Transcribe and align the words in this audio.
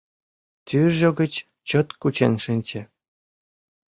Тӱржӧ 0.67 1.09
гыч 1.19 1.33
чот 1.69 1.87
кучен 2.01 2.33
шинче. 2.43 2.81